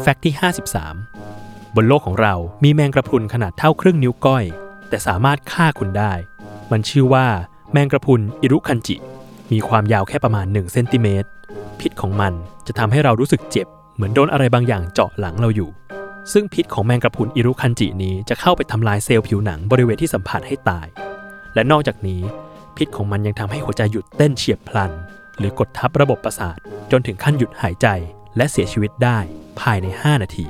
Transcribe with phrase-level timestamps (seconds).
[0.00, 0.34] แฟกต์ที่
[1.04, 4.44] 53 บนโลกของเรามีแมงกระพรุนขนาดเท่าครึ่งนิ้วก้อย
[4.88, 6.12] แต่สามารถฆ่าคุณได้
[6.72, 7.26] มันชื่อว่า
[7.72, 8.96] แมงกระพรุนอิรุคันจิ
[9.52, 11.28] มีความยาวแค่ประมาณ1เซนติเมตร
[11.80, 12.32] พิษของมัน
[12.66, 15.70] จะทำให้เรารู้สึกเจ็บ เหมือนโดนอะไรบางอย่างเจาะหลังเราอยู่
[16.32, 20.86] ซึ่งพิษของแมงกระพรุนอิรุคันจินี้จะเข้าไปทำลายเซลล์ผิวหนังบริเวณที่สัมผัสให้ตาย
[21.54, 22.22] และนอกจากนี้
[22.76, 24.92] พิษของมันยังทำให้หัวใจหยุดเต้นเฉียบพลัน
[25.38, 26.58] หรือกดทับระบบประสาท
[26.90, 27.86] จนถึงขั้นหยุดหายใจ
[28.36, 29.18] และเสียชีวิตได้
[29.60, 30.46] ภายใน 5 นาที